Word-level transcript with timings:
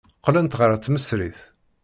Qqlent 0.19 0.57
ɣer 0.59 0.71
tmesrit. 0.77 1.39